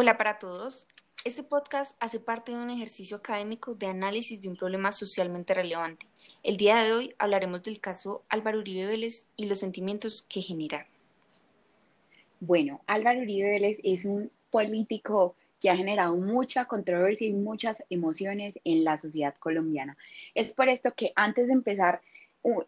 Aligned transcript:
Hola 0.00 0.16
para 0.16 0.38
todos. 0.38 0.86
Este 1.24 1.42
podcast 1.42 1.96
hace 1.98 2.20
parte 2.20 2.52
de 2.52 2.58
un 2.58 2.70
ejercicio 2.70 3.16
académico 3.16 3.74
de 3.74 3.88
análisis 3.88 4.40
de 4.40 4.48
un 4.48 4.54
problema 4.54 4.92
socialmente 4.92 5.54
relevante. 5.54 6.06
El 6.44 6.56
día 6.56 6.76
de 6.76 6.92
hoy 6.92 7.14
hablaremos 7.18 7.64
del 7.64 7.80
caso 7.80 8.22
Álvaro 8.28 8.60
Uribe 8.60 8.86
Vélez 8.86 9.26
y 9.34 9.46
los 9.46 9.58
sentimientos 9.58 10.22
que 10.22 10.40
genera. 10.40 10.86
Bueno, 12.38 12.80
Álvaro 12.86 13.22
Uribe 13.22 13.50
Vélez 13.50 13.80
es 13.82 14.04
un 14.04 14.30
político 14.52 15.34
que 15.60 15.68
ha 15.68 15.76
generado 15.76 16.14
mucha 16.14 16.66
controversia 16.66 17.26
y 17.26 17.32
muchas 17.32 17.82
emociones 17.90 18.60
en 18.62 18.84
la 18.84 18.98
sociedad 18.98 19.34
colombiana. 19.40 19.96
Es 20.36 20.52
por 20.52 20.68
esto 20.68 20.94
que 20.94 21.10
antes 21.16 21.48
de 21.48 21.54
empezar 21.54 22.02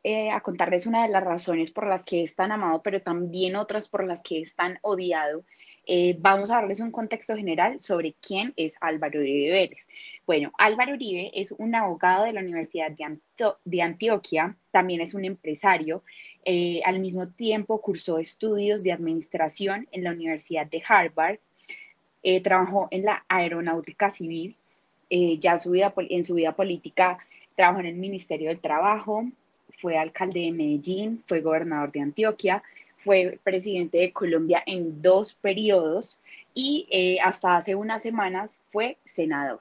eh, 0.02 0.30
a 0.30 0.40
contarles 0.40 0.86
una 0.86 1.04
de 1.04 1.10
las 1.10 1.22
razones 1.22 1.70
por 1.70 1.86
las 1.86 2.04
que 2.04 2.24
es 2.24 2.34
tan 2.34 2.50
amado, 2.50 2.82
pero 2.82 3.00
también 3.00 3.54
otras 3.54 3.88
por 3.88 4.04
las 4.04 4.20
que 4.20 4.42
es 4.42 4.56
tan 4.56 4.80
odiado, 4.82 5.44
eh, 5.93 6.16
vamos 6.20 6.52
a 6.52 6.61
darles 6.61 6.79
un 6.79 6.93
contexto 6.93 7.34
general 7.34 7.80
sobre 7.80 8.14
quién 8.24 8.52
es 8.55 8.77
Álvaro 8.80 9.19
Uribe 9.19 9.51
Vélez. 9.51 9.88
Bueno, 10.24 10.52
Álvaro 10.56 10.92
Uribe 10.92 11.33
es 11.34 11.51
un 11.51 11.74
abogado 11.74 12.27
de 12.27 12.33
la 12.33 12.42
Universidad 12.42 12.92
de, 12.92 13.83
Antioquia, 13.83 14.56
también 14.70 15.00
es 15.00 15.14
un 15.14 15.24
empresario, 15.24 16.05
eh, 16.45 16.80
al 16.84 17.00
mismo 17.00 17.27
tiempo 17.27 17.80
cursó 17.80 18.20
estudios 18.20 18.84
de 18.84 18.92
administración 18.92 19.88
en 19.91 20.05
la 20.05 20.12
Universidad 20.12 20.69
de 20.69 20.80
Harvard, 20.87 21.41
eh, 22.22 22.41
trabajó 22.41 22.86
en 22.92 23.06
la 23.06 23.25
aeronáutica 23.27 24.12
civil, 24.12 24.55
ya 25.11 25.59
su 25.59 25.72
vida, 25.72 25.92
en 25.97 26.22
su 26.22 26.34
vida 26.34 26.52
política 26.52 27.19
trabajó 27.56 27.80
en 27.80 27.86
el 27.86 27.97
Ministerio 27.97 28.50
del 28.50 28.61
Trabajo, 28.61 29.25
fue 29.80 29.98
alcalde 29.98 30.38
de 30.38 30.52
Medellín, 30.52 31.25
fue 31.27 31.41
gobernador 31.41 31.91
de 31.91 32.00
Antioquia, 32.00 32.62
fue 33.00 33.40
presidente 33.42 33.98
de 33.98 34.12
Colombia 34.12 34.62
en 34.66 35.00
dos 35.00 35.34
periodos 35.34 36.18
y 36.54 36.86
eh, 36.91 37.18
hasta 37.22 37.56
hace 37.56 37.74
unas 37.74 38.02
semanas 38.02 38.58
fue 38.70 38.98
senador. 39.04 39.61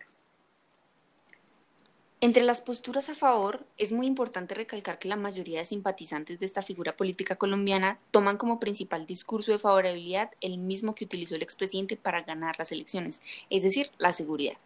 Entre 2.22 2.44
las 2.44 2.60
posturas 2.60 3.08
a 3.08 3.16
favor, 3.16 3.66
es 3.78 3.94
muy 3.94 4.06
importante 4.06 4.54
recalcar 4.54 5.00
que 5.00 5.08
la 5.08 5.16
mayoría 5.16 5.60
de 5.60 5.66
simpatizantes 5.66 6.38
de 6.38 6.46
esta 6.46 6.62
figura 6.62 6.98
política 6.98 7.38
colombiana 7.38 7.98
toman 8.12 8.36
como 8.36 8.60
principal 8.60 9.06
discurso 9.06 9.54
de 9.54 9.60
favorabilidad 9.60 10.32
el 10.42 10.58
mismo 10.58 10.96
que 10.96 11.06
utilizó 11.06 11.36
el 11.36 11.44
expresidente 11.44 11.96
para 11.96 12.24
ganar 12.24 12.60
las 12.60 12.74
elecciones, 12.74 13.22
es 13.50 13.64
decir, 13.64 13.90
la 14.00 14.12
seguridad. 14.12 14.58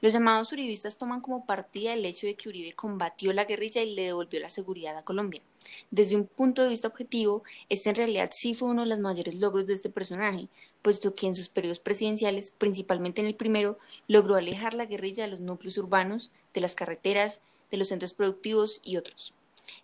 Los 0.00 0.12
llamados 0.12 0.52
uribistas 0.52 0.98
toman 0.98 1.20
como 1.20 1.46
partida 1.46 1.92
el 1.92 2.04
hecho 2.04 2.26
de 2.26 2.34
que 2.34 2.48
Uribe 2.48 2.72
combatió 2.74 3.32
la 3.32 3.44
guerrilla 3.44 3.82
y 3.82 3.94
le 3.94 4.04
devolvió 4.04 4.40
la 4.40 4.50
seguridad 4.50 4.96
a 4.96 5.02
Colombia. 5.02 5.42
Desde 5.90 6.16
un 6.16 6.26
punto 6.26 6.62
de 6.62 6.68
vista 6.68 6.88
objetivo, 6.88 7.42
este 7.68 7.90
en 7.90 7.96
realidad 7.96 8.30
sí 8.32 8.54
fue 8.54 8.68
uno 8.68 8.82
de 8.82 8.88
los 8.88 8.98
mayores 8.98 9.34
logros 9.34 9.66
de 9.66 9.74
este 9.74 9.90
personaje, 9.90 10.48
puesto 10.82 11.14
que 11.14 11.26
en 11.26 11.34
sus 11.34 11.48
periodos 11.48 11.80
presidenciales, 11.80 12.50
principalmente 12.50 13.20
en 13.20 13.26
el 13.26 13.34
primero, 13.34 13.78
logró 14.06 14.36
alejar 14.36 14.74
la 14.74 14.86
guerrilla 14.86 15.24
de 15.24 15.30
los 15.30 15.40
núcleos 15.40 15.78
urbanos, 15.78 16.30
de 16.52 16.60
las 16.60 16.74
carreteras, 16.74 17.40
de 17.70 17.78
los 17.78 17.88
centros 17.88 18.14
productivos 18.14 18.80
y 18.84 18.96
otros. 18.96 19.32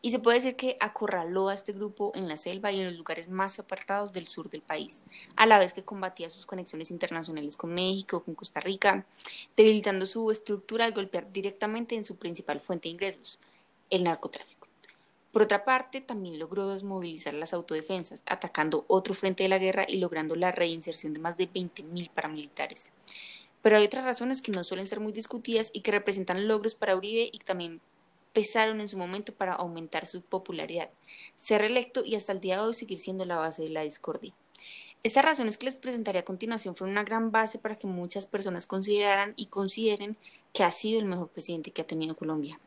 Y 0.02 0.10
se 0.10 0.18
puede 0.18 0.38
decir 0.38 0.56
que 0.56 0.76
acorraló 0.80 1.48
a 1.48 1.54
este 1.54 1.72
grupo 1.72 2.12
en 2.14 2.28
la 2.28 2.36
selva 2.36 2.72
y 2.72 2.80
en 2.80 2.86
los 2.86 2.96
lugares 2.96 3.28
más 3.28 3.58
apartados 3.58 4.12
del 4.12 4.26
sur 4.26 4.50
del 4.50 4.62
país, 4.62 5.02
a 5.36 5.46
la 5.46 5.58
vez 5.58 5.72
que 5.72 5.84
combatía 5.84 6.30
sus 6.30 6.46
conexiones 6.46 6.90
internacionales 6.90 7.56
con 7.56 7.72
México, 7.72 8.22
con 8.22 8.34
Costa 8.34 8.60
Rica, 8.60 9.06
debilitando 9.56 10.06
su 10.06 10.30
estructura 10.30 10.84
al 10.84 10.92
golpear 10.92 11.32
directamente 11.32 11.94
en 11.94 12.04
su 12.04 12.16
principal 12.16 12.60
fuente 12.60 12.88
de 12.88 12.92
ingresos, 12.92 13.38
el 13.90 14.04
narcotráfico. 14.04 14.68
Por 15.32 15.42
otra 15.42 15.62
parte, 15.62 16.00
también 16.00 16.40
logró 16.40 16.68
desmovilizar 16.68 17.34
las 17.34 17.54
autodefensas, 17.54 18.22
atacando 18.26 18.84
otro 18.88 19.14
frente 19.14 19.44
de 19.44 19.48
la 19.48 19.58
guerra 19.58 19.84
y 19.86 19.98
logrando 19.98 20.34
la 20.34 20.50
reinserción 20.50 21.12
de 21.12 21.20
más 21.20 21.36
de 21.36 21.48
20.000 21.48 22.10
paramilitares. 22.10 22.92
Pero 23.62 23.76
hay 23.76 23.84
otras 23.84 24.04
razones 24.04 24.42
que 24.42 24.50
no 24.50 24.64
suelen 24.64 24.88
ser 24.88 24.98
muy 24.98 25.12
discutidas 25.12 25.70
y 25.72 25.82
que 25.82 25.92
representan 25.92 26.48
logros 26.48 26.74
para 26.74 26.96
Uribe 26.96 27.30
y 27.32 27.38
también 27.38 27.80
pesaron 28.32 28.80
en 28.80 28.88
su 28.88 28.96
momento 28.96 29.34
para 29.34 29.54
aumentar 29.54 30.06
su 30.06 30.22
popularidad, 30.22 30.90
ser 31.36 31.62
reelecto 31.62 32.04
y 32.04 32.14
hasta 32.14 32.32
el 32.32 32.40
día 32.40 32.56
de 32.56 32.62
hoy 32.62 32.74
seguir 32.74 32.98
siendo 32.98 33.24
la 33.24 33.36
base 33.36 33.62
de 33.62 33.70
la 33.70 33.82
discordia. 33.82 34.32
Estas 35.02 35.24
razones 35.24 35.56
que 35.56 35.64
les 35.64 35.76
presentaré 35.76 36.18
a 36.18 36.24
continuación 36.24 36.76
fueron 36.76 36.92
una 36.92 37.04
gran 37.04 37.32
base 37.32 37.58
para 37.58 37.76
que 37.76 37.86
muchas 37.86 38.26
personas 38.26 38.66
consideraran 38.66 39.32
y 39.36 39.46
consideren 39.46 40.16
que 40.52 40.62
ha 40.62 40.70
sido 40.70 41.00
el 41.00 41.06
mejor 41.06 41.28
presidente 41.28 41.70
que 41.70 41.82
ha 41.82 41.86
tenido 41.86 42.16
Colombia. 42.16 42.60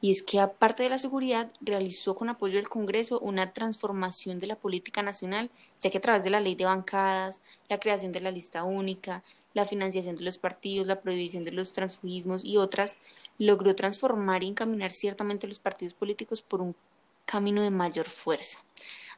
Y 0.00 0.10
es 0.10 0.22
que 0.22 0.40
aparte 0.40 0.82
de 0.82 0.88
la 0.88 0.98
seguridad, 0.98 1.52
realizó 1.60 2.14
con 2.14 2.28
apoyo 2.28 2.56
del 2.56 2.68
Congreso 2.68 3.20
una 3.20 3.52
transformación 3.52 4.38
de 4.38 4.46
la 4.46 4.56
política 4.56 5.02
nacional, 5.02 5.50
ya 5.80 5.90
que 5.90 5.98
a 5.98 6.00
través 6.00 6.24
de 6.24 6.30
la 6.30 6.40
ley 6.40 6.54
de 6.54 6.64
bancadas, 6.64 7.40
la 7.68 7.78
creación 7.78 8.10
de 8.10 8.20
la 8.20 8.30
lista 8.30 8.64
única, 8.64 9.22
la 9.52 9.66
financiación 9.66 10.16
de 10.16 10.24
los 10.24 10.38
partidos, 10.38 10.86
la 10.86 11.02
prohibición 11.02 11.44
de 11.44 11.52
los 11.52 11.72
transfugismos 11.72 12.44
y 12.44 12.56
otras, 12.56 12.96
logró 13.40 13.74
transformar 13.74 14.44
y 14.44 14.48
encaminar 14.48 14.92
ciertamente 14.92 15.48
los 15.48 15.58
partidos 15.58 15.94
políticos 15.94 16.42
por 16.42 16.60
un 16.60 16.76
camino 17.24 17.62
de 17.62 17.70
mayor 17.70 18.04
fuerza. 18.04 18.58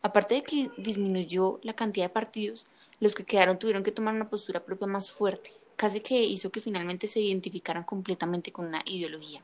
Aparte 0.01 0.37
de 0.37 0.43
que 0.45 0.71
disminuyó 0.77 1.59
la 1.65 1.75
cantidad 1.75 2.07
de 2.07 2.15
partidos, 2.15 2.67
los 3.01 3.17
que 3.17 3.25
quedaron 3.25 3.59
tuvieron 3.59 3.83
que 3.83 3.91
tomar 3.91 4.15
una 4.15 4.31
postura 4.31 4.65
propia 4.65 4.87
más 4.87 5.11
fuerte, 5.11 5.51
casi 5.75 6.01
que 6.01 6.23
hizo 6.23 6.53
que 6.53 6.61
finalmente 6.61 7.09
se 7.09 7.19
identificaran 7.19 7.83
completamente 7.83 8.53
con 8.53 8.67
una 8.67 8.83
ideología, 8.85 9.43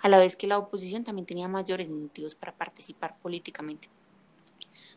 a 0.00 0.08
la 0.08 0.18
vez 0.18 0.34
que 0.34 0.48
la 0.48 0.58
oposición 0.58 1.04
también 1.04 1.26
tenía 1.26 1.46
mayores 1.46 1.88
incentivos 1.88 2.34
para 2.34 2.52
participar 2.52 3.16
políticamente. 3.18 3.88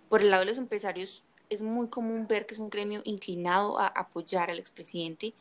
Por 0.09 0.22
el 0.22 0.31
lado 0.31 0.41
de 0.41 0.50
los 0.50 0.57
empresarios, 0.57 1.22
es 1.51 1.61
muy 1.61 1.88
común 1.88 2.25
ver 2.28 2.47
que 2.47 2.56
es 2.56 2.59
un 2.59 2.72
gremio 2.72 3.01
inclinado 3.03 3.79
a 3.79 3.85
apoyar 3.85 4.50
al 4.50 4.57
expresidente, 4.57 5.35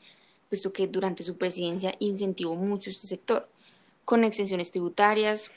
puesto 0.50 0.75
que 0.75 0.87
durante 0.87 1.22
su 1.22 1.38
presidencia 1.38 1.94
incentivó 2.00 2.55
mucho 2.55 2.91
este 2.91 3.06
sector 3.06 3.49
con 4.09 4.25
exenciones 4.25 4.71
tributarias, 4.71 5.51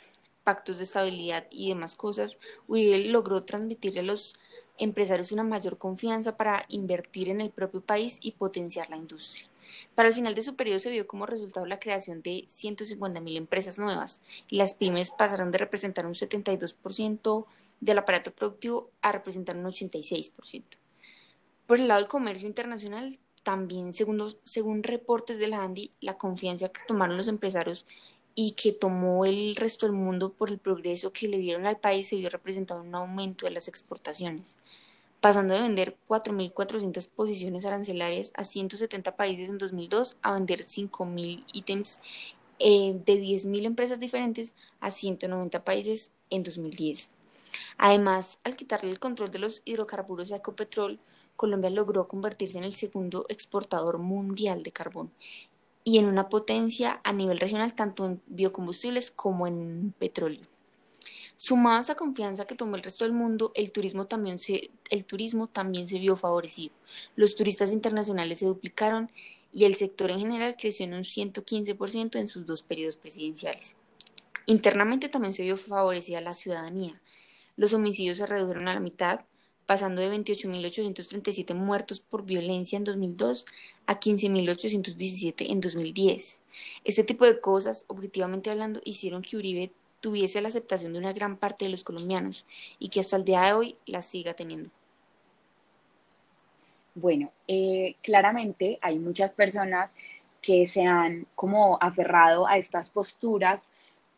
pactos 0.43 0.77
de 0.77 0.83
estabilidad 0.83 1.47
y 1.51 1.69
demás 1.69 1.95
cosas, 1.95 2.37
Uribe 2.67 3.05
logró 3.05 3.45
transmitirle 3.45 4.01
a 4.01 4.03
los 4.03 4.35
empresarios 4.77 5.31
una 5.31 5.43
mayor 5.43 5.77
confianza 5.77 6.35
para 6.35 6.65
invertir 6.67 7.29
en 7.29 7.39
el 7.39 7.51
propio 7.51 7.79
país 7.79 8.17
y 8.19 8.33
potenciar 8.33 8.89
la 8.89 8.97
industria. 8.97 9.47
Para 9.95 10.09
el 10.09 10.13
final 10.13 10.35
de 10.35 10.41
su 10.41 10.57
periodo 10.57 10.81
se 10.81 10.91
vio 10.91 11.07
como 11.07 11.25
resultado 11.25 11.65
la 11.65 11.79
creación 11.79 12.21
de 12.23 12.43
150.000 12.45 13.37
empresas 13.37 13.79
nuevas 13.79 14.19
las 14.49 14.73
pymes 14.73 15.11
pasaron 15.11 15.51
de 15.51 15.57
representar 15.57 16.05
un 16.05 16.15
72% 16.15 17.45
del 17.79 17.97
aparato 17.99 18.33
productivo 18.33 18.91
a 19.01 19.13
representar 19.13 19.55
un 19.55 19.63
86%. 19.63 20.63
Por 21.67 21.79
el 21.79 21.87
lado 21.87 22.01
del 22.01 22.09
comercio 22.09 22.49
internacional, 22.49 23.17
también 23.43 23.93
según, 23.93 24.35
según 24.43 24.83
reportes 24.83 25.39
de 25.39 25.47
la 25.47 25.63
ANDI, 25.63 25.93
la 26.01 26.17
confianza 26.17 26.67
que 26.67 26.81
tomaron 26.85 27.15
los 27.15 27.29
empresarios 27.29 27.85
y 28.35 28.51
que 28.51 28.71
tomó 28.71 29.25
el 29.25 29.55
resto 29.55 29.85
del 29.85 29.95
mundo 29.95 30.31
por 30.33 30.49
el 30.49 30.57
progreso 30.57 31.11
que 31.11 31.27
le 31.27 31.37
dieron 31.37 31.65
al 31.65 31.77
país 31.77 32.07
se 32.07 32.15
vio 32.15 32.29
representado 32.29 32.81
en 32.81 32.89
un 32.89 32.95
aumento 32.95 33.45
de 33.45 33.51
las 33.51 33.67
exportaciones, 33.67 34.57
pasando 35.19 35.53
de 35.53 35.61
vender 35.61 35.97
4.400 36.07 37.09
posiciones 37.09 37.65
arancelarias 37.65 38.31
a 38.35 38.43
170 38.43 39.15
países 39.15 39.49
en 39.49 39.57
2002 39.57 40.17
a 40.21 40.33
vender 40.33 40.61
5.000 40.61 41.43
ítems 41.53 41.99
eh, 42.59 42.95
de 43.05 43.13
10.000 43.21 43.65
empresas 43.65 43.99
diferentes 43.99 44.55
a 44.79 44.91
190 44.91 45.63
países 45.63 46.11
en 46.29 46.43
2010. 46.43 47.09
Además, 47.77 48.39
al 48.43 48.55
quitarle 48.55 48.91
el 48.91 48.99
control 48.99 49.31
de 49.31 49.39
los 49.39 49.61
hidrocarburos 49.65 50.31
a 50.31 50.37
Ecopetrol, 50.37 50.99
Colombia 51.35 51.69
logró 51.69 52.07
convertirse 52.07 52.59
en 52.59 52.63
el 52.63 52.73
segundo 52.73 53.25
exportador 53.27 53.97
mundial 53.97 54.63
de 54.63 54.71
carbón 54.71 55.11
y 55.83 55.97
en 55.97 56.05
una 56.05 56.29
potencia 56.29 57.01
a 57.03 57.13
nivel 57.13 57.39
regional 57.39 57.73
tanto 57.73 58.05
en 58.05 58.21
biocombustibles 58.27 59.11
como 59.11 59.47
en 59.47 59.93
petróleo. 59.97 60.41
Sumado 61.37 61.77
a 61.77 61.81
esa 61.81 61.95
confianza 61.95 62.45
que 62.45 62.55
tomó 62.55 62.75
el 62.75 62.83
resto 62.83 63.03
del 63.03 63.13
mundo, 63.13 63.51
el 63.55 63.71
turismo 63.71 64.05
también 64.05 64.37
se, 64.37 64.69
el 64.91 65.05
turismo 65.05 65.47
también 65.47 65.87
se 65.87 65.97
vio 65.97 66.15
favorecido. 66.15 66.71
Los 67.15 67.35
turistas 67.35 67.71
internacionales 67.71 68.39
se 68.39 68.45
duplicaron 68.45 69.09
y 69.51 69.65
el 69.65 69.75
sector 69.75 70.11
en 70.11 70.19
general 70.19 70.55
creció 70.55 70.85
en 70.85 70.93
un 70.93 71.03
115% 71.03 72.19
en 72.19 72.27
sus 72.27 72.45
dos 72.45 72.61
periodos 72.61 72.95
presidenciales. 72.95 73.75
Internamente 74.45 75.09
también 75.09 75.33
se 75.33 75.43
vio 75.43 75.57
favorecida 75.57 76.21
la 76.21 76.35
ciudadanía. 76.35 77.01
Los 77.55 77.73
homicidios 77.73 78.17
se 78.17 78.27
redujeron 78.27 78.67
a 78.67 78.73
la 78.75 78.79
mitad, 78.79 79.21
pasando 79.71 80.01
de 80.01 80.11
28.837 80.11 81.55
muertos 81.55 82.01
por 82.01 82.25
violencia 82.25 82.75
en 82.75 82.83
2002 82.83 83.45
a 83.85 84.01
15.817 84.01 85.49
en 85.49 85.61
2010. 85.61 86.41
Este 86.83 87.05
tipo 87.05 87.23
de 87.23 87.39
cosas, 87.39 87.85
objetivamente 87.87 88.49
hablando, 88.51 88.81
hicieron 88.83 89.21
que 89.21 89.37
Uribe 89.37 89.71
tuviese 90.01 90.41
la 90.41 90.49
aceptación 90.49 90.91
de 90.91 90.99
una 90.99 91.13
gran 91.13 91.37
parte 91.37 91.63
de 91.63 91.71
los 91.71 91.85
colombianos 91.85 92.45
y 92.79 92.89
que 92.89 92.99
hasta 92.99 93.15
el 93.15 93.23
día 93.23 93.43
de 93.43 93.53
hoy 93.53 93.77
la 93.85 94.01
siga 94.01 94.33
teniendo. 94.33 94.69
Bueno, 96.93 97.31
eh, 97.47 97.95
claramente 98.01 98.77
hay 98.81 98.99
muchas 98.99 99.33
personas 99.33 99.95
que 100.41 100.67
se 100.67 100.83
han 100.83 101.27
como 101.33 101.77
aferrado 101.79 102.45
a 102.45 102.57
estas 102.57 102.89
posturas 102.89 103.71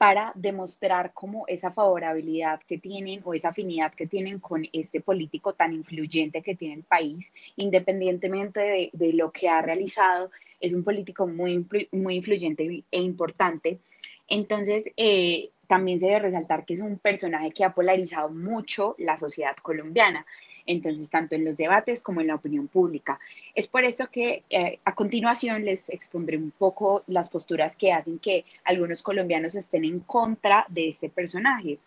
para 0.04 0.34
demostrar 0.36 1.14
cómo 1.14 1.46
esa 1.48 1.72
favorabilidad 1.72 2.60
que 2.68 2.78
tienen 2.78 3.22
o 3.24 3.34
esa 3.34 3.52
afinidad 3.52 3.94
que 3.94 4.06
tienen 4.06 4.38
con 4.40 4.66
este 4.74 5.00
político 5.00 5.54
tan 5.54 5.72
influyente 5.72 6.42
que 6.42 6.56
tiene 6.56 6.74
el 6.74 6.84
país, 6.84 7.32
independientemente 7.56 8.92
de, 8.92 9.14
lo 9.14 9.32
que 9.32 9.48
ha 9.48 9.62
realizado, 9.62 10.30
es 10.60 10.74
un 10.74 10.84
político 10.84 11.26
muy, 11.26 11.66
muy 11.94 12.18
influyente 12.18 12.84
e 12.92 13.00
importante. 13.00 13.80
Entonces, 14.28 14.92
eh, 14.98 15.52
también 15.70 16.02
se 16.02 16.08
debe 16.08 16.20
resaltar 16.20 16.66
que 16.66 16.74
es 16.74 16.82
un 16.82 16.98
personaje 16.98 17.52
que 17.52 17.64
ha 17.64 17.74
polarizado 17.74 18.28
mucho 18.28 18.96
la 18.98 19.18
sociedad 19.18 19.56
colombiana 19.62 20.26
entonces 20.66 21.10
tanto 21.10 21.36
en 21.36 21.46
los 21.46 21.58
debates 21.58 22.02
como 22.02 22.22
en 22.22 22.28
la 22.28 22.36
opinión 22.36 22.68
pública. 22.68 23.20
Es 23.56 23.68
por 23.68 23.84
eso 23.84 24.08
que 24.12 24.44
eh, 24.50 24.80
a 24.86 24.96
continuación 24.96 25.66
les 25.66 25.90
expondré 25.90 26.38
un 26.38 26.52
poco 26.52 27.04
las 27.08 27.30
posturas 27.30 27.76
que 27.76 27.92
hacen 27.92 28.20
que 28.20 28.46
algunos 28.64 29.02
colombianos 29.04 29.56
estén 29.56 29.86
en 29.86 30.00
contra 30.00 30.66
de 30.70 30.90
este 30.90 31.10
personaje. 31.10 31.80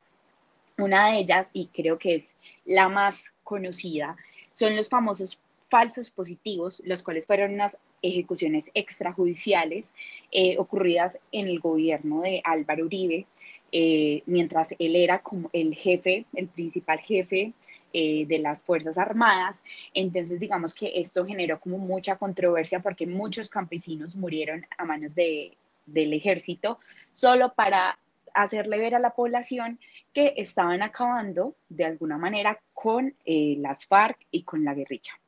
Una 0.79 1.11
de 1.11 1.19
ellas, 1.19 1.51
y 1.53 1.69
creo 1.69 1.99
que 1.99 2.17
es 2.17 2.35
la 2.65 2.89
más 2.89 3.33
conocida, 3.43 4.17
son 4.53 4.77
los 4.77 4.89
famosos 4.89 5.39
falsos 5.69 6.11
positivos, 6.11 6.83
los 6.85 7.03
cuales 7.03 7.27
fueron 7.27 7.55
unas 7.55 7.77
ejecuciones 8.03 8.71
extrajudiciales 8.75 9.93
eh, 10.31 10.57
ocurridas 10.59 11.19
en 11.33 11.49
el 11.49 11.61
gobierno 11.61 12.21
de 12.21 12.41
Álvaro 12.45 12.85
Uribe, 12.85 13.27
eh, 13.73 14.23
mientras 14.27 14.75
él 14.79 14.95
era 14.95 15.21
como 15.21 15.51
el 15.53 15.75
jefe, 15.75 16.25
el 16.35 16.47
principal 16.47 17.01
jefe 17.01 17.53
eh, 17.99 18.27
de 18.27 18.39
las 18.39 18.63
Fuerzas 18.63 18.99
Armadas. 18.99 19.65
Entonces, 19.95 20.39
digamos 20.39 20.75
que 20.75 21.01
esto 21.01 21.25
generó 21.25 21.59
como 21.59 21.79
mucha 21.79 22.17
controversia 22.17 22.81
porque 22.81 23.07
muchos 23.07 23.49
campesinos 23.49 24.17
murieron 24.17 24.67
a 24.77 24.85
manos 24.85 25.15
de, 25.15 25.57
del 25.87 26.13
ejército 26.13 26.79
solo 27.15 27.55
para 27.55 27.99
hacerle 28.35 28.77
ver 28.77 28.97
a 28.97 28.99
la 28.99 29.15
población 29.15 29.81
que 30.13 30.35
estaban 30.37 30.83
acabando 30.83 31.57
de 31.71 31.87
alguna 31.87 32.19
manera 32.19 32.61
con 32.75 33.15
eh, 33.25 33.57
las 33.61 33.87
FARC 33.87 34.19
y 34.31 34.43
con 34.43 34.63
la 34.63 34.75
guerrilla 34.75 35.19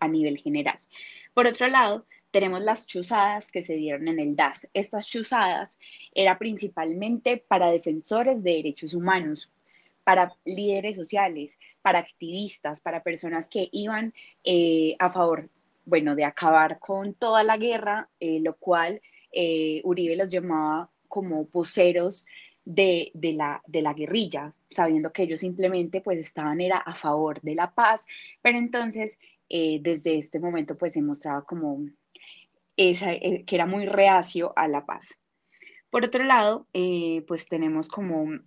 a 0.00 0.08
nivel 0.08 0.38
general. 0.38 0.78
Por 1.34 1.46
otro 1.46 1.68
lado, 1.68 2.06
tenemos 2.30 2.62
las 2.62 2.86
chuzadas 2.86 3.50
que 3.50 3.62
se 3.62 3.74
dieron 3.74 4.08
en 4.08 4.18
el 4.18 4.34
DAS. 4.34 4.66
Estas 4.72 5.06
chuzadas 5.06 5.78
eran 6.14 6.38
principalmente 6.38 7.36
para 7.36 7.70
defensores 7.70 8.42
de 8.42 8.52
derechos 8.52 8.94
humanos, 8.94 9.52
para 10.06 10.32
líderes 10.44 10.94
sociales, 10.94 11.58
para 11.82 11.98
activistas, 11.98 12.80
para 12.80 13.02
personas 13.02 13.48
que 13.48 13.68
iban 13.72 14.14
eh, 14.44 14.94
a 15.00 15.10
favor, 15.10 15.50
bueno, 15.84 16.14
de 16.14 16.24
acabar 16.24 16.78
con 16.78 17.14
toda 17.14 17.42
la 17.42 17.56
guerra, 17.56 18.08
eh, 18.20 18.38
lo 18.38 18.54
cual 18.54 19.00
eh, 19.32 19.80
Uribe 19.82 20.14
los 20.14 20.30
llamaba 20.30 20.88
como 21.08 21.48
poseros 21.48 22.24
de, 22.64 23.10
la, 23.34 23.60
de 23.66 23.82
la 23.82 23.94
guerrilla, 23.94 24.54
sabiendo 24.70 25.12
que 25.12 25.24
ellos 25.24 25.40
simplemente 25.40 26.00
pues 26.00 26.20
estaban 26.20 26.60
era 26.60 26.78
a 26.78 26.94
favor 26.94 27.40
de 27.40 27.56
la 27.56 27.72
paz, 27.72 28.06
pero 28.42 28.58
entonces 28.58 29.18
desde 29.48 30.18
este 30.18 30.38
momento 30.38 30.78
pues 30.78 30.92
se 30.92 31.02
mostraba 31.02 31.42
como 31.42 31.84
esa, 32.76 33.10
que 33.18 33.56
era 33.56 33.66
muy 33.66 33.86
reacio 33.86 34.52
a 34.54 34.68
la 34.68 34.86
paz. 34.86 35.18
Por 35.90 36.04
otro 36.04 36.22
lado, 36.22 36.66
pues 37.26 37.48
tenemos 37.48 37.88
como 37.88 38.40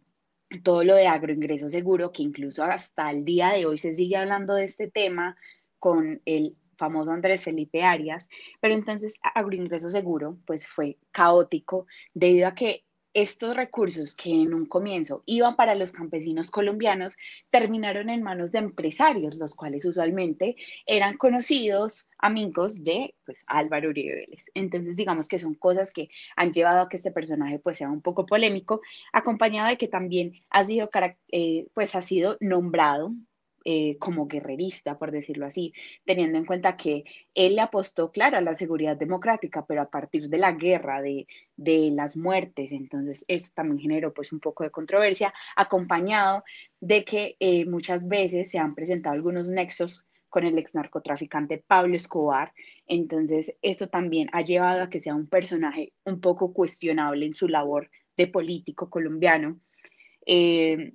todo 0.63 0.83
lo 0.83 0.95
de 0.95 1.07
agroingreso 1.07 1.69
seguro, 1.69 2.11
que 2.11 2.23
incluso 2.23 2.63
hasta 2.63 3.11
el 3.11 3.25
día 3.25 3.49
de 3.49 3.65
hoy 3.65 3.77
se 3.77 3.93
sigue 3.93 4.17
hablando 4.17 4.55
de 4.55 4.65
este 4.65 4.89
tema 4.89 5.37
con 5.79 6.21
el 6.25 6.55
famoso 6.77 7.11
Andrés 7.11 7.43
Felipe 7.43 7.83
Arias, 7.83 8.29
pero 8.61 8.73
entonces 8.73 9.19
agroingreso 9.35 9.89
seguro 9.89 10.37
pues 10.45 10.67
fue 10.67 10.97
caótico 11.11 11.85
debido 12.13 12.47
a 12.47 12.55
que 12.55 12.83
estos 13.13 13.55
recursos 13.55 14.15
que 14.15 14.29
en 14.29 14.53
un 14.53 14.65
comienzo 14.65 15.23
iban 15.25 15.55
para 15.55 15.75
los 15.75 15.91
campesinos 15.91 16.51
colombianos 16.51 17.15
terminaron 17.49 18.09
en 18.09 18.23
manos 18.23 18.51
de 18.51 18.59
empresarios, 18.59 19.35
los 19.35 19.55
cuales 19.55 19.85
usualmente 19.85 20.55
eran 20.85 21.17
conocidos 21.17 22.07
amigos 22.17 22.83
de 22.83 23.15
pues, 23.25 23.43
Álvaro 23.47 23.89
Uribe. 23.89 24.27
Entonces, 24.53 24.97
digamos 24.97 25.27
que 25.27 25.39
son 25.39 25.55
cosas 25.55 25.91
que 25.91 26.09
han 26.35 26.51
llevado 26.53 26.81
a 26.81 26.89
que 26.89 26.97
este 26.97 27.11
personaje 27.11 27.59
pues, 27.59 27.77
sea 27.77 27.89
un 27.89 28.01
poco 28.01 28.25
polémico, 28.25 28.81
acompañado 29.13 29.69
de 29.69 29.77
que 29.77 29.87
también 29.87 30.33
ha 30.49 30.65
sido, 30.65 30.89
eh, 31.31 31.67
pues, 31.73 31.95
ha 31.95 32.01
sido 32.01 32.37
nombrado 32.39 33.13
eh, 33.71 33.97
como 33.99 34.27
guerrerista, 34.27 34.97
por 34.97 35.11
decirlo 35.11 35.45
así, 35.45 35.73
teniendo 36.03 36.39
en 36.39 36.45
cuenta 36.45 36.75
que 36.75 37.03
él 37.35 37.53
le 37.53 37.61
apostó, 37.61 38.11
claro, 38.11 38.35
a 38.37 38.41
la 38.41 38.55
seguridad 38.55 38.97
democrática, 38.97 39.63
pero 39.67 39.83
a 39.83 39.91
partir 39.91 40.27
de 40.27 40.39
la 40.39 40.53
guerra, 40.53 41.03
de, 41.03 41.27
de 41.55 41.91
las 41.91 42.17
muertes, 42.17 42.71
entonces 42.71 43.23
eso 43.27 43.51
también 43.53 43.79
generó 43.79 44.11
pues 44.11 44.33
un 44.33 44.39
poco 44.39 44.63
de 44.63 44.71
controversia, 44.71 45.31
acompañado 45.55 46.43
de 46.79 47.05
que 47.05 47.35
eh, 47.39 47.65
muchas 47.65 48.07
veces 48.07 48.49
se 48.49 48.57
han 48.57 48.73
presentado 48.73 49.13
algunos 49.13 49.51
nexos 49.51 50.03
con 50.29 50.45
el 50.45 50.57
ex 50.57 50.73
narcotraficante 50.73 51.59
Pablo 51.59 51.95
Escobar. 51.95 52.53
Entonces, 52.87 53.55
eso 53.61 53.87
también 53.87 54.29
ha 54.33 54.41
llevado 54.41 54.81
a 54.81 54.89
que 54.89 54.99
sea 54.99 55.13
un 55.13 55.27
personaje 55.27 55.93
un 56.05 56.21
poco 56.21 56.53
cuestionable 56.53 57.23
en 57.23 57.33
su 57.33 57.47
labor 57.47 57.91
de 58.17 58.25
político 58.25 58.89
colombiano. 58.89 59.59
Eh, 60.25 60.93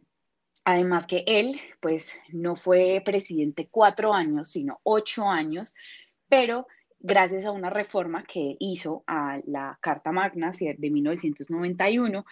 Además 0.65 1.07
que 1.07 1.25
él, 1.27 1.61
pues, 1.81 2.17
no 2.33 2.57
fue 2.57 3.03
presidente 3.05 3.69
cuatro 3.71 4.15
años, 4.15 4.51
sino 4.51 4.81
ocho 4.83 5.29
años, 5.29 5.75
pero 6.29 6.67
gracias 7.01 7.45
a 7.45 7.51
una 7.51 7.69
reforma 7.69 8.25
que 8.25 8.57
hizo 8.59 9.05
a 9.07 9.39
la 9.47 9.79
Carta 9.83 10.11
Magna 10.11 10.53
de 10.53 10.91
1991, 10.91 12.25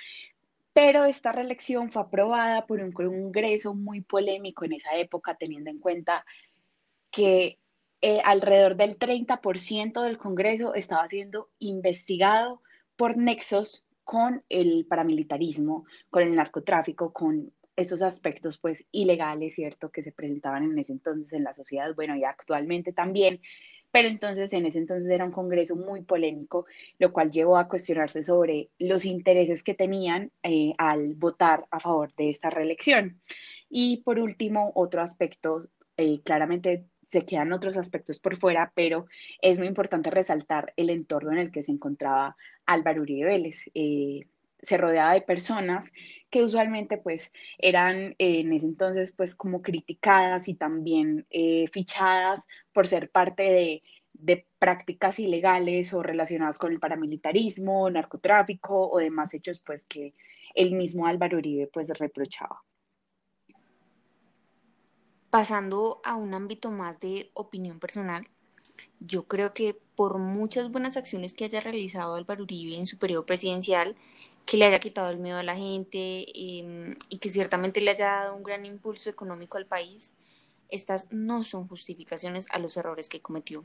pero 0.73 1.05
esta 1.05 1.33
reelección 1.33 1.91
fue 1.91 2.01
aprobada 2.01 2.67
por 2.67 2.81
un 2.81 2.93
congreso 2.93 3.75
muy 3.75 4.01
polémico 4.01 4.65
en 4.65 4.73
esa 4.73 4.97
época, 4.97 5.35
teniendo 5.35 5.69
en 5.69 5.79
cuenta 5.79 6.25
que 7.11 7.59
eh, 8.01 8.21
alrededor 8.25 8.77
del 8.77 8.99
30% 8.99 10.01
del 10.01 10.17
Congreso 10.17 10.75
estaba 10.75 11.07
siendo 11.09 11.51
investigado 11.59 12.63
por 12.97 13.19
nexos 13.19 13.85
con 14.05 14.43
el 14.49 14.87
paramilitarismo, 14.87 15.85
con 16.09 16.23
el 16.23 16.35
narcotráfico, 16.35 17.13
con 17.13 17.53
esos 17.77 18.03
aspectos 18.03 18.59
pues 18.59 18.85
ilegales, 18.93 19.55
¿cierto?, 19.55 19.91
que 19.91 20.03
se 20.03 20.13
presentaban 20.13 20.65
en 20.65 20.79
ese 20.79 20.93
entonces 20.93 21.33
en 21.33 21.45
la 21.45 21.55
sociedad, 21.55 21.95
bueno, 21.95 22.17
y 22.17 22.25
actualmente 22.25 22.93
también, 22.93 23.41
pero 23.91 24.09
entonces 24.09 24.53
en 24.53 24.67
ese 24.67 24.79
entonces 24.79 25.11
era 25.11 25.25
un 25.25 25.33
congreso 25.33 25.77
muy 25.77 26.03
polémico, 26.03 26.67
lo 26.99 27.13
cual 27.13 27.31
llevó 27.31 27.59
a 27.59 27.69
cuestionarse 27.69 28.23
sobre 28.23 28.71
los 28.79 29.05
intereses 29.05 29.63
que 29.63 29.75
tenían 29.75 30.33
eh, 30.43 30.73
al 30.79 31.15
votar 31.15 31.67
a 31.71 31.79
favor 31.79 32.13
de 32.15 32.31
esta 32.31 32.51
reelección. 32.51 33.21
Y 33.69 33.99
por 33.99 34.19
último, 34.19 34.73
otro 34.75 35.03
aspecto, 35.03 35.69
eh, 35.97 36.21
claramente 36.25 36.87
se 37.07 37.27
quedan 37.27 37.53
otros 37.53 37.77
aspectos 37.77 38.19
por 38.19 38.39
fuera, 38.39 38.73
pero 38.75 39.05
es 39.43 39.59
muy 39.59 39.69
importante 39.69 40.11
resaltar 40.11 40.73
el 40.77 40.89
entorno 40.89 41.33
en 41.33 41.39
el 41.39 41.53
que 41.53 41.63
se 41.63 41.73
encontraba 41.73 42.37
Álvaro 42.65 43.03
Uribe 43.03 43.27
Vélez. 43.27 43.65
Eh, 43.75 44.27
se 44.63 44.77
rodeaba 44.79 45.15
de 45.15 45.23
personas 45.23 45.93
que 46.31 46.43
usualmente 46.43 46.97
pues 46.97 47.33
eran 47.59 48.15
en 48.19 48.53
ese 48.53 48.67
entonces 48.67 49.13
pues 49.15 49.35
como 49.35 49.61
criticadas 49.61 50.49
y 50.49 50.55
también 50.55 51.27
eh, 51.31 51.67
fichadas 51.73 52.47
por 52.73 52.87
ser 52.87 53.11
parte 53.11 53.43
de, 53.43 53.83
de, 54.15 54.47
prácticas 54.59 55.19
ilegales 55.19 55.93
o 55.93 56.03
relacionadas 56.03 56.59
con 56.59 56.73
el 56.73 56.79
paramilitarismo, 56.79 57.91
narcotráfico 57.91 58.89
o 58.89 58.99
demás 58.99 59.35
hechos 59.35 59.61
pues 59.61 59.85
que 59.85 60.15
el 60.55 60.73
mismo 60.73 61.07
Álvaro 61.07 61.39
Uribe 61.39 61.67
pues 61.67 61.89
reprochaba. 61.99 62.63
Pasando 65.31 66.01
a 66.05 66.15
un 66.15 66.35
ámbito 66.35 66.71
más 66.71 67.01
de 67.01 67.31
opinión 67.35 67.81
personal, 67.81 68.29
yo 69.01 69.27
creo 69.27 69.53
que 69.53 69.77
por 69.97 70.19
muchas 70.19 70.71
buenas 70.71 70.97
acciones 70.97 71.35
que 71.35 71.45
haya 71.45 71.61
realizado 71.61 72.15
Álvaro 72.15 72.45
Uribe 72.45 72.77
en 72.77 72.87
su 72.87 72.99
periodo 72.99 73.27
presidencial, 73.27 73.97
que 74.45 74.57
le 74.57 74.65
haya 74.67 74.81
quitado 74.81 75.11
el 75.11 75.19
miedo 75.19 75.39
a 75.39 75.43
la 75.43 75.57
gente 75.57 76.25
y 76.27 77.19
que 77.21 77.29
ciertamente 77.29 77.81
le 77.81 77.93
haya 77.93 78.07
dado 78.07 78.37
un 78.37 78.43
gran 78.43 78.67
impulso 78.67 79.09
económico 79.09 79.57
al 79.59 79.67
país, 79.67 80.15
estas 80.69 81.07
no 81.11 81.45
son 81.45 81.69
justificaciones 81.69 82.47
a 82.51 82.59
los 82.59 82.77
errores 82.77 83.09
que 83.09 83.21
cometió. 83.21 83.65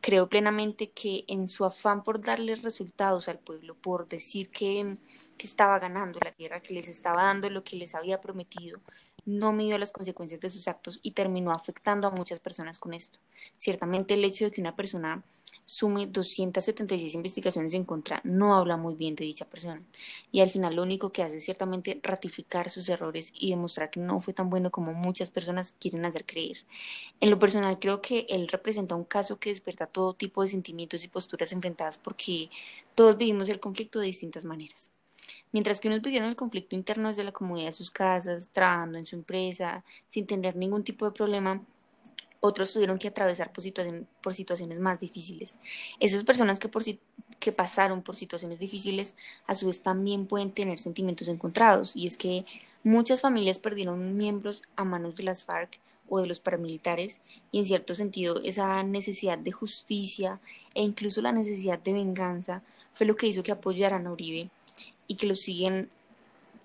Creo 0.00 0.28
plenamente 0.28 0.90
que 0.90 1.24
en 1.28 1.48
su 1.48 1.64
afán 1.64 2.02
por 2.02 2.20
darle 2.20 2.56
resultados 2.56 3.28
al 3.28 3.38
pueblo, 3.38 3.76
por 3.76 4.08
decir 4.08 4.50
que 4.50 4.98
estaba 5.38 5.78
ganando 5.78 6.18
la 6.24 6.32
guerra, 6.32 6.60
que 6.60 6.74
les 6.74 6.88
estaba 6.88 7.22
dando 7.22 7.48
lo 7.50 7.62
que 7.62 7.76
les 7.76 7.94
había 7.94 8.20
prometido, 8.20 8.80
no 9.24 9.52
midió 9.52 9.78
las 9.78 9.92
consecuencias 9.92 10.40
de 10.40 10.50
sus 10.50 10.68
actos 10.68 11.00
y 11.02 11.12
terminó 11.12 11.52
afectando 11.52 12.08
a 12.08 12.10
muchas 12.10 12.40
personas 12.40 12.78
con 12.78 12.94
esto. 12.94 13.18
Ciertamente 13.56 14.14
el 14.14 14.24
hecho 14.24 14.44
de 14.44 14.50
que 14.50 14.60
una 14.60 14.76
persona 14.76 15.22
sume 15.64 16.06
276 16.06 17.14
investigaciones 17.14 17.74
en 17.74 17.84
contra 17.84 18.20
no 18.24 18.54
habla 18.54 18.76
muy 18.76 18.94
bien 18.94 19.14
de 19.14 19.24
dicha 19.24 19.44
persona 19.44 19.82
y 20.32 20.40
al 20.40 20.50
final 20.50 20.76
lo 20.76 20.82
único 20.82 21.10
que 21.10 21.22
hace 21.22 21.38
es 21.38 21.44
ciertamente 21.44 22.00
ratificar 22.02 22.68
sus 22.68 22.88
errores 22.88 23.32
y 23.34 23.50
demostrar 23.50 23.90
que 23.90 24.00
no 24.00 24.20
fue 24.20 24.34
tan 24.34 24.50
bueno 24.50 24.70
como 24.70 24.92
muchas 24.92 25.30
personas 25.30 25.74
quieren 25.78 26.04
hacer 26.04 26.26
creer. 26.26 26.58
En 27.20 27.30
lo 27.30 27.38
personal 27.38 27.78
creo 27.78 28.00
que 28.00 28.26
él 28.28 28.48
representa 28.48 28.94
un 28.94 29.04
caso 29.04 29.38
que 29.38 29.50
despierta 29.50 29.86
todo 29.86 30.14
tipo 30.14 30.42
de 30.42 30.48
sentimientos 30.48 31.04
y 31.04 31.08
posturas 31.08 31.52
enfrentadas 31.52 31.98
porque 31.98 32.50
todos 32.94 33.16
vivimos 33.16 33.48
el 33.48 33.60
conflicto 33.60 34.00
de 34.00 34.06
distintas 34.06 34.44
maneras. 34.44 34.90
Mientras 35.52 35.80
que 35.80 35.88
unos 35.88 36.02
vivieron 36.02 36.28
el 36.28 36.36
conflicto 36.36 36.74
interno 36.74 37.08
desde 37.08 37.24
la 37.24 37.32
comodidad 37.32 37.66
de 37.66 37.72
sus 37.72 37.90
casas, 37.90 38.50
trabajando 38.52 38.98
en 38.98 39.06
su 39.06 39.16
empresa, 39.16 39.84
sin 40.08 40.26
tener 40.26 40.56
ningún 40.56 40.84
tipo 40.84 41.04
de 41.04 41.12
problema, 41.12 41.62
otros 42.40 42.72
tuvieron 42.72 42.98
que 42.98 43.08
atravesar 43.08 43.52
por, 43.52 43.64
por 44.22 44.34
situaciones 44.34 44.80
más 44.80 44.98
difíciles. 44.98 45.58
Esas 46.00 46.24
personas 46.24 46.58
que, 46.58 46.68
por, 46.68 46.82
que 47.38 47.52
pasaron 47.52 48.02
por 48.02 48.16
situaciones 48.16 48.58
difíciles, 48.58 49.14
a 49.46 49.54
su 49.54 49.66
vez 49.66 49.82
también 49.82 50.26
pueden 50.26 50.52
tener 50.52 50.78
sentimientos 50.78 51.28
encontrados, 51.28 51.94
y 51.94 52.06
es 52.06 52.16
que 52.16 52.46
muchas 52.82 53.20
familias 53.20 53.58
perdieron 53.58 54.16
miembros 54.16 54.62
a 54.76 54.84
manos 54.84 55.16
de 55.16 55.24
las 55.24 55.44
FARC 55.44 55.78
o 56.08 56.20
de 56.20 56.26
los 56.26 56.40
paramilitares, 56.40 57.20
y 57.52 57.60
en 57.60 57.66
cierto 57.66 57.94
sentido 57.94 58.40
esa 58.42 58.82
necesidad 58.82 59.38
de 59.38 59.52
justicia 59.52 60.40
e 60.74 60.82
incluso 60.82 61.22
la 61.22 61.32
necesidad 61.32 61.78
de 61.78 61.92
venganza 61.92 62.62
fue 62.94 63.06
lo 63.06 63.16
que 63.16 63.28
hizo 63.28 63.42
que 63.42 63.52
apoyaran 63.52 64.06
a 64.06 64.12
Uribe 64.12 64.50
y 65.10 65.16
que 65.16 65.26
lo 65.26 65.34
siguen, 65.34 65.90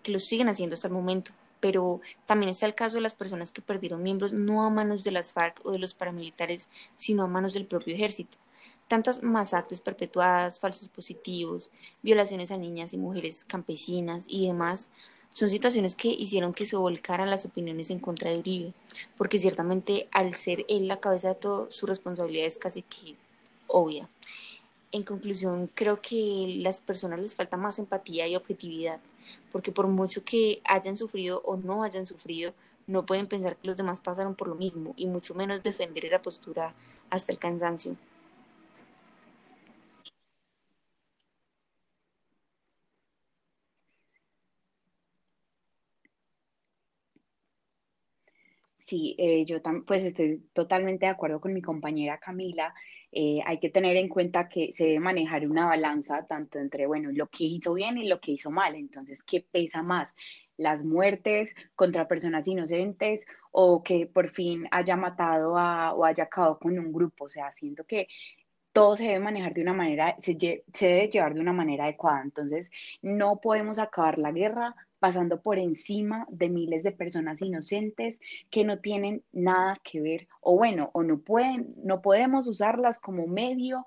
que 0.04 0.12
lo 0.12 0.20
siguen 0.20 0.50
haciendo 0.50 0.76
hasta 0.76 0.88
el 0.88 0.94
momento. 0.94 1.32
Pero 1.60 2.00
también 2.28 2.52
está 2.52 2.68
el 2.68 2.76
caso 2.76 2.98
de 2.98 3.02
las 3.02 3.16
personas 3.16 3.52
que 3.52 3.64
perdieron 3.64 4.04
miembros 4.04 4.34
no 4.34 4.64
a 4.64 4.70
manos 4.70 5.04
de 5.04 5.10
las 5.10 5.34
FARC 5.34 5.66
o 5.66 5.72
de 5.72 5.80
los 5.80 5.96
paramilitares, 5.96 6.70
sino 6.94 7.24
a 7.24 7.28
manos 7.28 7.54
del 7.54 7.66
propio 7.66 7.96
ejército. 7.96 8.38
Tantas 8.88 9.24
masacres 9.24 9.82
perpetuadas, 9.82 10.60
falsos 10.60 10.90
positivos, 10.90 11.72
violaciones 12.04 12.52
a 12.52 12.58
niñas 12.58 12.94
y 12.94 13.00
mujeres 13.00 13.46
campesinas 13.46 14.26
y 14.30 14.46
demás 14.46 14.92
son 15.32 15.50
situaciones 15.50 15.96
que 15.96 16.10
hicieron 16.10 16.54
que 16.54 16.68
se 16.68 16.76
volcaran 16.76 17.32
las 17.32 17.46
opiniones 17.46 17.90
en 17.90 17.98
contra 17.98 18.30
de 18.30 18.38
Uribe, 18.38 18.74
porque 19.18 19.40
ciertamente 19.40 20.08
al 20.12 20.36
ser 20.36 20.68
él 20.70 20.88
la 20.88 21.00
cabeza 21.00 21.30
de 21.30 21.36
todo, 21.36 21.72
su 21.72 21.88
responsabilidad 21.88 22.46
es 22.46 22.60
casi 22.60 22.84
que 22.84 23.16
obvia 23.66 24.08
en 24.92 25.04
conclusión, 25.04 25.70
creo 25.74 26.02
que 26.02 26.56
las 26.60 26.82
personas 26.82 27.20
les 27.20 27.36
falta 27.36 27.58
más 27.58 27.80
empatía 27.80 28.28
y 28.28 28.36
objetividad, 28.36 29.00
porque 29.52 29.72
por 29.72 29.88
mucho 29.88 30.24
que 30.24 30.62
hayan 30.66 30.98
sufrido 30.98 31.42
o 31.46 31.58
no 31.58 31.84
hayan 31.84 32.06
sufrido, 32.06 32.54
no 32.88 33.06
pueden 33.06 33.28
pensar 33.28 33.58
que 33.58 33.68
los 33.68 33.78
demás 33.78 34.00
pasaron 34.00 34.36
por 34.36 34.48
lo 34.48 34.56
mismo 34.56 34.94
y 34.96 35.08
mucho 35.08 35.34
menos 35.34 35.64
defender 35.64 36.06
esa 36.06 36.22
postura 36.22 36.76
hasta 37.10 37.32
el 37.32 37.40
cansancio. 37.40 37.96
Sí, 48.86 49.16
eh, 49.18 49.46
yo 49.46 49.58
pues 49.88 50.04
estoy 50.04 50.48
totalmente 50.54 51.08
de 51.08 51.12
acuerdo 51.12 51.42
con 51.42 51.54
mi 51.54 51.62
compañera 51.62 52.20
Camila. 52.20 52.74
Eh, 53.12 53.40
hay 53.46 53.60
que 53.60 53.70
tener 53.72 53.96
en 53.98 54.10
cuenta 54.10 54.48
que 54.48 54.74
se 54.74 54.84
debe 54.84 55.00
manejar 55.00 55.48
una 55.48 55.66
balanza 55.66 56.28
tanto 56.28 56.60
entre, 56.60 56.86
bueno, 56.86 57.10
lo 57.12 57.28
que 57.30 57.46
hizo 57.46 57.74
bien 57.74 57.98
y 57.98 58.08
lo 58.08 58.20
que 58.22 58.34
hizo 58.34 58.52
mal. 58.52 58.76
Entonces, 58.76 59.24
¿qué 59.24 59.42
pesa 59.42 59.82
más? 59.82 60.16
¿Las 60.58 60.84
muertes 60.84 61.56
contra 61.76 62.08
personas 62.08 62.48
inocentes 62.48 63.26
o 63.52 63.82
que 63.82 64.06
por 64.06 64.30
fin 64.30 64.68
haya 64.72 64.96
matado 64.96 65.54
o 65.54 66.06
haya 66.06 66.26
acabado 66.26 66.60
con 66.60 66.78
un 66.78 66.94
grupo? 66.94 67.26
O 67.26 67.30
sea, 67.30 67.52
siento 67.54 67.86
que 67.86 68.08
todo 68.72 68.96
se 68.98 69.06
debe 69.06 69.20
manejar 69.20 69.54
de 69.54 69.62
una 69.62 69.74
manera, 69.74 70.16
se, 70.20 70.38
se 70.74 70.88
debe 70.88 71.08
llevar 71.10 71.34
de 71.34 71.40
una 71.42 71.54
manera 71.54 71.86
adecuada. 71.86 72.22
Entonces, 72.24 72.72
no 73.02 73.40
podemos 73.42 73.80
acabar 73.80 74.20
la 74.20 74.32
guerra 74.32 74.76
pasando 75.06 75.40
por 75.40 75.60
encima 75.60 76.26
de 76.32 76.50
miles 76.50 76.82
de 76.82 76.92
personas 76.92 77.40
inocentes 77.40 78.20
que 78.50 78.64
no 78.64 78.80
tienen 78.80 79.22
nada 79.34 79.80
que 79.84 80.02
ver 80.02 80.28
o 80.42 80.58
bueno, 80.58 80.90
o 80.94 81.04
no 81.04 81.20
pueden, 81.20 81.76
no 81.84 82.02
podemos 82.02 82.48
usarlas 82.48 82.98
como 82.98 83.28
medio 83.28 83.86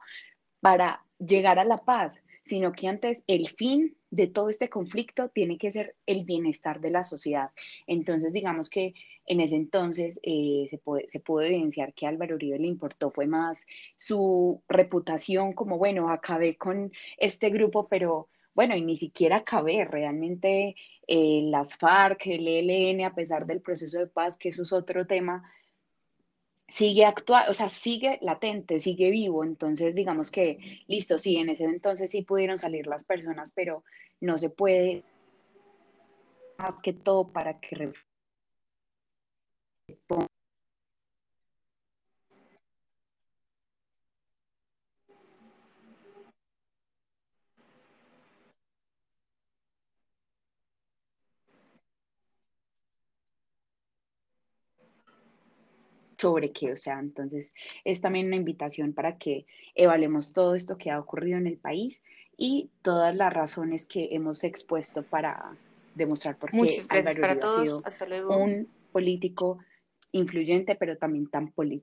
para 0.60 1.04
llegar 1.18 1.58
a 1.58 1.64
la 1.64 1.78
paz, 1.78 2.22
sino 2.44 2.70
que 2.70 2.87
antes 2.87 3.25
el 3.26 3.48
fin 3.48 3.96
de 4.12 4.28
todo 4.28 4.48
este 4.48 4.68
conflicto 4.68 5.28
tiene 5.28 5.58
que 5.58 5.72
ser 5.72 5.96
el 6.06 6.25
bienestar 6.25 6.80
de 6.80 6.90
la 6.90 7.04
sociedad. 7.04 7.50
Entonces, 7.88 8.32
digamos 8.32 8.70
que 8.70 8.94
en 9.26 9.40
ese 9.40 9.56
entonces 9.56 10.20
eh, 10.22 10.66
se, 10.70 10.78
puede, 10.78 11.08
se 11.08 11.18
pudo 11.18 11.42
evidenciar 11.42 11.94
que 11.94 12.06
a 12.06 12.10
Álvaro 12.10 12.37
Uribe 12.37 12.60
le 12.60 12.68
importó 12.68 13.10
fue 13.10 13.26
más 13.26 13.66
su 13.96 14.62
reputación 14.68 15.52
como, 15.52 15.78
bueno, 15.78 16.10
acabé 16.10 16.56
con 16.56 16.92
este 17.16 17.50
grupo, 17.50 17.88
pero 17.88 18.28
bueno, 18.59 18.75
y 18.75 18.83
ni 18.83 18.97
siquiera 18.97 19.37
acabé, 19.37 19.85
realmente 19.85 20.75
eh, 21.07 21.43
las 21.45 21.77
FARC, 21.77 22.27
el 22.27 22.49
ELN, 22.49 23.05
a 23.05 23.15
pesar 23.15 23.47
del 23.47 23.61
proceso 23.61 24.00
de 24.00 24.09
paz, 24.09 24.37
que 24.37 24.49
eso 24.49 24.62
es 24.62 24.73
otro 24.73 25.07
tema, 25.07 25.49
sigue 26.67 27.05
actual, 27.05 27.49
o 27.49 27.55
sea, 27.55 27.69
sigue 27.69 28.19
latente, 28.21 28.81
sigue 28.81 29.12
vivo. 29.12 29.45
Entonces, 29.45 29.95
digamos 29.95 30.33
que, 30.33 30.83
listo, 30.88 31.19
sí, 31.19 31.37
en 31.37 31.50
ese 31.50 31.67
entonces 31.67 32.11
sí 32.11 32.23
pudieron 32.23 32.59
salir 32.59 32.88
las 32.88 33.05
personas, 33.05 33.53
pero 33.53 33.85
no 34.21 34.38
se 34.38 34.50
puede 34.50 35.05
más 36.59 36.83
que 36.83 36.93
todo 36.93 37.29
para 37.29 37.61
que 37.61 37.93
sobre 56.18 56.50
qué, 56.52 56.72
o 56.72 56.76
sea, 56.76 56.98
entonces 56.98 57.52
es 57.84 58.00
también 58.00 58.26
una 58.26 58.37
invitación 58.37 58.92
para 58.92 59.18
que 59.18 59.46
evaluemos 59.75 60.32
todo 60.32 60.54
esto 60.54 60.76
que 60.76 60.90
ha 60.90 60.98
ocurrido 60.98 61.38
en 61.38 61.46
el 61.46 61.56
país 61.58 62.02
y 62.37 62.70
todas 62.82 63.14
las 63.14 63.32
razones 63.32 63.87
que 63.87 64.08
hemos 64.12 64.44
expuesto 64.44 65.02
para 65.02 65.56
demostrar 65.94 66.37
por 66.37 66.50
qué 66.50 66.56
Muchas 66.56 66.88
gracias 66.88 67.16
para 67.16 67.38
todos. 67.38 67.82
Hasta 67.84 68.06
luego. 68.06 68.37
un 68.37 68.68
político 68.92 69.58
influyente, 70.12 70.75
pero 70.75 70.96
también 70.96 71.28
tan 71.28 71.50
político. 71.52 71.76